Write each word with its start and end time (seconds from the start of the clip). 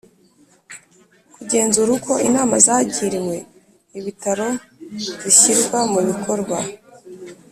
kugenzura 1.33 1.89
uko 1.97 2.11
inama 2.27 2.55
zagiriwe 2.65 3.35
Ibitaro 3.99 4.49
zishyirwa 5.21 5.79
mu 5.91 5.99
bikorwa 6.07 6.57